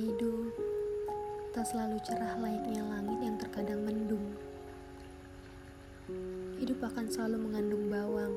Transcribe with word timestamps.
Hidup 0.00 0.56
tak 1.52 1.68
selalu 1.68 2.00
cerah 2.00 2.32
layaknya 2.40 2.80
langit 2.88 3.20
yang 3.20 3.36
terkadang 3.36 3.84
mendung. 3.84 4.32
Hidup 6.56 6.80
akan 6.88 7.04
selalu 7.04 7.36
mengandung 7.36 7.84
bawang, 7.92 8.32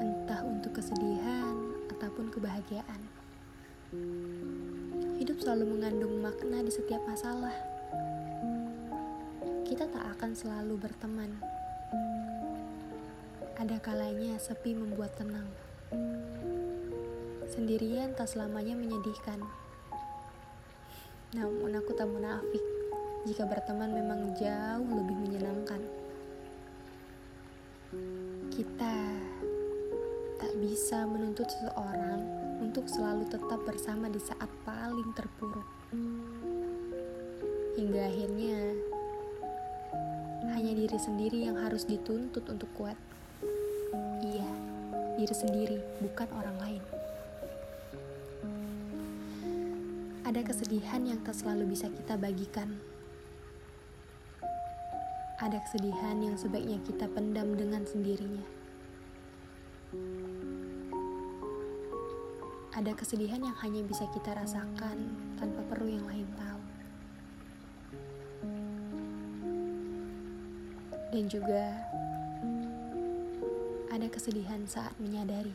entah 0.00 0.40
untuk 0.40 0.80
kesedihan 0.80 1.52
ataupun 1.92 2.32
kebahagiaan. 2.32 3.00
Hidup 5.20 5.44
selalu 5.44 5.76
mengandung 5.76 6.16
makna 6.24 6.64
di 6.64 6.72
setiap 6.72 7.04
masalah. 7.04 7.52
Kita 9.68 9.84
tak 9.92 10.16
akan 10.16 10.32
selalu 10.32 10.80
berteman. 10.80 11.28
Ada 13.60 13.76
kalanya 13.84 14.40
sepi 14.40 14.72
membuat 14.72 15.12
tenang. 15.20 15.52
Sendirian 17.52 18.16
tak 18.16 18.32
selamanya 18.32 18.72
menyedihkan. 18.80 19.44
Namun 21.34 21.74
aku 21.74 21.90
tak 21.98 22.06
munafik 22.06 22.62
jika 23.26 23.42
berteman 23.42 23.90
memang 23.90 24.38
jauh 24.38 24.86
lebih 24.86 25.16
menyenangkan. 25.18 25.82
Kita 28.54 28.94
tak 30.38 30.52
bisa 30.62 31.02
menuntut 31.10 31.50
seseorang 31.50 32.22
untuk 32.62 32.86
selalu 32.86 33.26
tetap 33.26 33.60
bersama 33.66 34.06
di 34.06 34.22
saat 34.22 34.46
paling 34.62 35.10
terpuruk. 35.18 35.66
Hingga 37.74 38.02
akhirnya 38.06 38.58
hanya 40.54 40.72
diri 40.78 40.98
sendiri 41.02 41.50
yang 41.50 41.58
harus 41.58 41.82
dituntut 41.82 42.46
untuk 42.46 42.70
kuat. 42.78 42.94
Iya, 44.22 44.50
diri 45.18 45.34
sendiri, 45.34 45.78
bukan 45.98 46.30
orang 46.30 46.56
lain. 46.62 46.93
Ada 50.24 50.40
kesedihan 50.40 51.04
yang 51.04 51.20
tak 51.20 51.36
selalu 51.36 51.76
bisa 51.76 51.92
kita 51.92 52.16
bagikan. 52.16 52.80
Ada 55.36 55.60
kesedihan 55.68 56.16
yang 56.16 56.40
sebaiknya 56.40 56.80
kita 56.80 57.04
pendam 57.12 57.52
dengan 57.52 57.84
sendirinya. 57.84 58.40
Ada 62.72 62.96
kesedihan 62.96 63.44
yang 63.44 63.52
hanya 63.60 63.84
bisa 63.84 64.08
kita 64.16 64.32
rasakan 64.32 65.12
tanpa 65.36 65.60
perlu 65.68 65.92
yang 65.92 66.08
lain 66.08 66.28
tahu. 66.40 66.62
Dan 71.12 71.28
juga 71.28 71.84
ada 73.92 74.08
kesedihan 74.08 74.64
saat 74.64 74.96
menyadari 74.96 75.52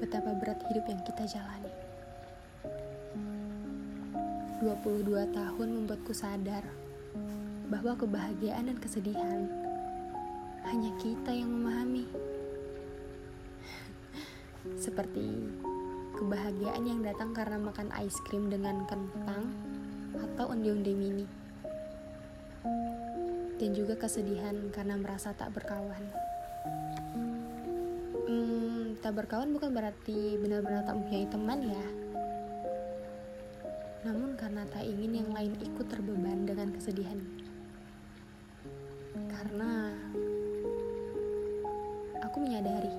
betapa 0.00 0.32
berat 0.32 0.64
hidup 0.72 0.88
yang 0.88 1.04
kita 1.04 1.28
jalani. 1.28 1.85
22 4.56 5.36
tahun 5.36 5.68
membuatku 5.68 6.16
sadar 6.16 6.64
bahwa 7.68 7.92
kebahagiaan 7.92 8.72
dan 8.72 8.78
kesedihan 8.80 9.44
hanya 10.64 10.90
kita 10.96 11.28
yang 11.28 11.52
memahami. 11.52 12.08
Seperti 14.84 15.28
kebahagiaan 16.16 16.88
yang 16.88 17.04
datang 17.04 17.36
karena 17.36 17.60
makan 17.60 17.92
ice 18.00 18.16
cream 18.24 18.48
dengan 18.48 18.88
kentang 18.88 19.52
atau 20.16 20.56
onde-onde 20.56 20.96
mini. 20.96 21.28
Dan 23.60 23.76
juga 23.76 24.00
kesedihan 24.00 24.72
karena 24.72 24.96
merasa 24.96 25.36
tak 25.36 25.52
berkawan. 25.52 26.00
Hmm, 28.24 28.96
tak 29.04 29.20
berkawan 29.20 29.52
bukan 29.52 29.68
berarti 29.76 30.40
benar-benar 30.40 30.88
tak 30.88 30.96
mempunyai 30.96 31.28
teman 31.28 31.60
ya 31.60 32.05
tak 34.70 34.82
ingin 34.82 35.22
yang 35.22 35.30
lain 35.30 35.54
ikut 35.62 35.86
terbeban 35.86 36.46
dengan 36.46 36.74
kesedihan. 36.74 37.18
Karena 39.30 39.94
aku 42.22 42.36
menyadari 42.42 42.92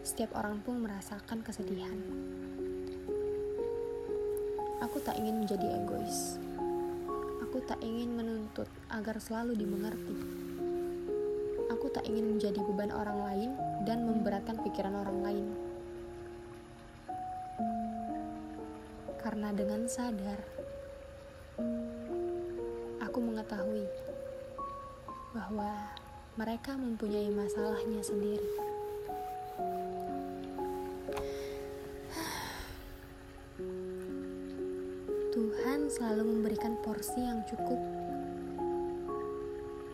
setiap 0.00 0.34
orang 0.34 0.58
pun 0.64 0.82
merasakan 0.82 1.44
kesedihan. 1.44 1.96
Aku 4.80 4.96
tak 5.04 5.20
ingin 5.20 5.44
menjadi 5.44 5.76
egois. 5.76 6.40
Aku 7.44 7.60
tak 7.62 7.78
ingin 7.84 8.16
menuntut 8.16 8.66
agar 8.88 9.20
selalu 9.20 9.54
dimengerti. 9.54 10.16
Aku 11.70 11.86
tak 11.92 12.08
ingin 12.08 12.34
menjadi 12.36 12.58
beban 12.64 12.90
orang 12.90 13.18
lain 13.22 13.50
dan 13.84 14.02
memberatkan 14.08 14.58
pikiran 14.64 14.96
orang 14.96 15.18
lain. 15.22 15.46
Karena 19.30 19.54
dengan 19.54 19.86
sadar, 19.86 20.42
aku 22.98 23.18
mengetahui 23.22 23.86
bahwa 25.30 25.70
mereka 26.34 26.74
mempunyai 26.74 27.30
masalahnya 27.30 28.02
sendiri. 28.02 28.50
Tuhan 35.30 35.86
selalu 35.94 36.26
memberikan 36.26 36.74
porsi 36.82 37.22
yang 37.22 37.46
cukup, 37.46 37.78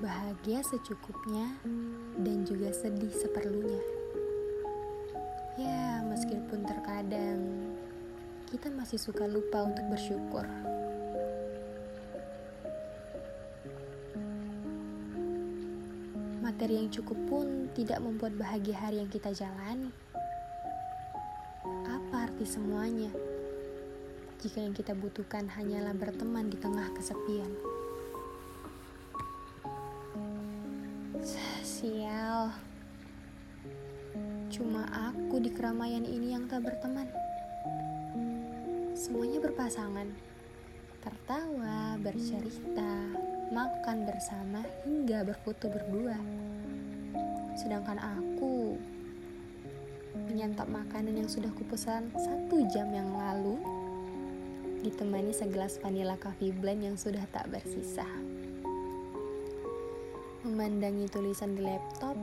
bahagia 0.00 0.64
secukupnya, 0.64 1.60
dan 2.24 2.48
juga 2.48 2.72
sedih 2.72 3.12
seperlunya. 3.12 3.84
Ya, 5.60 6.00
meskipun 6.08 6.64
terkadang 6.64 7.65
kita 8.46 8.70
masih 8.70 8.94
suka 8.94 9.26
lupa 9.26 9.66
untuk 9.66 9.82
bersyukur. 9.90 10.46
Materi 16.38 16.78
yang 16.78 16.90
cukup 16.94 17.18
pun 17.26 17.66
tidak 17.74 17.98
membuat 17.98 18.38
bahagia 18.38 18.78
hari 18.78 19.02
yang 19.02 19.10
kita 19.10 19.34
jalani. 19.34 19.90
Apa 21.90 22.30
arti 22.30 22.46
semuanya? 22.46 23.10
Jika 24.38 24.62
yang 24.62 24.78
kita 24.78 24.94
butuhkan 24.94 25.50
hanyalah 25.50 25.90
berteman 25.98 26.46
di 26.46 26.54
tengah 26.54 26.86
kesepian. 26.94 27.50
Sial. 31.66 32.54
Cuma 34.54 34.86
aku 34.94 35.42
di 35.42 35.50
keramaian 35.50 36.06
ini 36.06 36.30
yang 36.30 36.46
tak 36.46 36.62
berteman. 36.62 37.25
Semuanya 39.06 39.38
berpasangan, 39.38 40.10
tertawa, 40.98 41.94
bercerita, 42.02 43.14
makan 43.54 44.02
bersama 44.02 44.66
hingga 44.82 45.22
berfoto 45.22 45.70
berdua. 45.70 46.18
Sedangkan 47.54 48.02
aku 48.02 48.74
menyantap 50.26 50.66
makanan 50.66 51.22
yang 51.22 51.30
sudah 51.30 51.54
kupesan 51.54 52.10
satu 52.18 52.66
jam 52.66 52.90
yang 52.90 53.06
lalu, 53.14 53.62
ditemani 54.82 55.30
segelas 55.30 55.78
vanilla 55.78 56.18
coffee 56.18 56.50
blend 56.50 56.82
yang 56.82 56.98
sudah 56.98 57.22
tak 57.30 57.46
bersisa. 57.46 58.10
Memandangi 60.42 61.06
tulisan 61.06 61.54
di 61.54 61.62
laptop, 61.62 62.18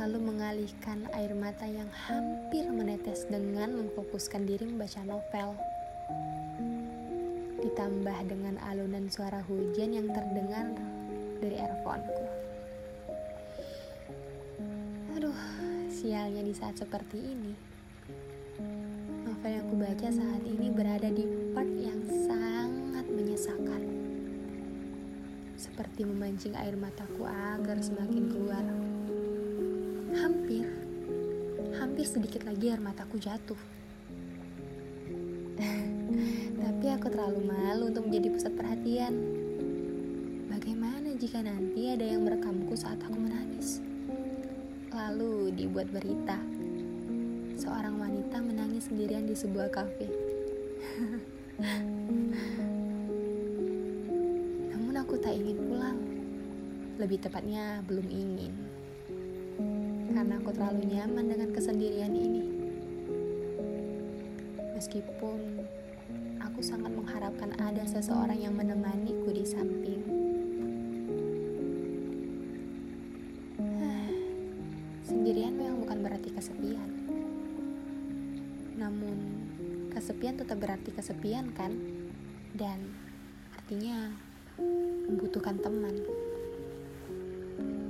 lalu 0.00 0.32
mengalihkan 0.32 1.04
air 1.12 1.36
mata 1.36 1.68
yang 1.68 1.92
hampir 1.92 2.64
menetes 2.72 3.28
dengan 3.28 3.84
memfokuskan 3.84 4.48
diri 4.48 4.64
membaca 4.64 5.04
novel. 5.04 5.52
Ditambah 7.60 8.18
dengan 8.24 8.56
alunan 8.64 9.12
suara 9.12 9.44
hujan 9.44 9.92
yang 9.92 10.08
terdengar 10.08 10.72
dari 11.44 11.52
earphone-ku. 11.60 12.24
Aduh, 15.20 15.36
sialnya 15.92 16.48
di 16.48 16.56
saat 16.56 16.80
seperti 16.80 17.20
ini. 17.20 17.52
Novel 19.28 19.52
yang 19.52 19.68
kubaca 19.68 20.08
saat 20.08 20.42
ini 20.48 20.72
berada 20.72 21.12
di 21.12 21.28
part 21.52 21.68
yang 21.76 22.00
sangat 22.24 23.04
menyesakan. 23.04 23.84
Seperti 25.60 26.08
memancing 26.08 26.56
air 26.56 26.72
mataku 26.72 27.28
agar 27.28 27.76
semakin 27.84 28.32
keluar 28.32 28.64
hampir. 30.14 30.66
Hampir 31.78 32.02
sedikit 32.02 32.42
lagi 32.42 32.70
air 32.70 32.82
mataku 32.82 33.16
jatuh. 33.18 33.58
Tapi 36.62 36.86
aku 36.90 37.06
terlalu 37.12 37.40
malu 37.46 37.94
untuk 37.94 38.10
menjadi 38.10 38.28
pusat 38.34 38.52
perhatian. 38.58 39.14
Bagaimana 40.50 41.14
jika 41.14 41.38
nanti 41.46 41.94
ada 41.94 42.02
yang 42.02 42.26
merekamku 42.26 42.74
saat 42.74 42.98
aku 43.06 43.14
menangis? 43.14 43.78
Lalu 44.90 45.54
dibuat 45.54 45.86
berita 45.94 46.38
seorang 47.54 48.00
wanita 48.00 48.42
menangis 48.42 48.90
sendirian 48.90 49.30
di 49.30 49.36
sebuah 49.38 49.70
kafe. 49.70 50.10
Namun 54.74 54.94
aku 54.98 55.14
tak 55.22 55.38
ingin 55.38 55.58
pulang. 55.70 55.98
Lebih 56.98 57.16
tepatnya 57.24 57.80
belum 57.88 58.08
ingin 58.12 58.80
karena 60.10 60.42
aku 60.42 60.50
terlalu 60.50 60.90
nyaman 60.90 61.30
dengan 61.30 61.54
kesendirian 61.54 62.10
ini. 62.10 62.42
Meskipun 64.74 65.38
aku 66.42 66.60
sangat 66.64 66.90
mengharapkan 66.90 67.54
ada 67.62 67.84
seseorang 67.86 68.40
yang 68.42 68.56
menemaniku 68.56 69.30
di 69.30 69.44
samping. 69.46 70.02
Sendirian 75.06 75.54
memang 75.54 75.86
bukan 75.86 75.98
berarti 76.02 76.28
kesepian. 76.34 76.90
Namun, 78.80 79.16
kesepian 79.94 80.40
tetap 80.40 80.58
berarti 80.58 80.90
kesepian 80.90 81.52
kan? 81.54 81.70
Dan 82.56 82.90
artinya 83.54 84.10
membutuhkan 85.06 85.60
teman. 85.62 85.94